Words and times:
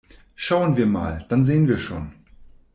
Schauen 0.33 0.77
wir 0.77 0.87
mal, 0.87 1.27
dann 1.29 1.45
sehen 1.45 1.67
wir 1.67 1.77
schon! 1.77 2.11